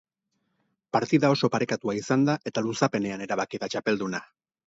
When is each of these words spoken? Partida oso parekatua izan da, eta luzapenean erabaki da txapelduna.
Partida 0.95 1.29
oso 1.33 1.49
parekatua 1.57 1.95
izan 1.99 2.25
da, 2.29 2.35
eta 2.51 2.65
luzapenean 2.69 3.25
erabaki 3.29 3.63
da 3.65 3.73
txapelduna. 3.75 4.23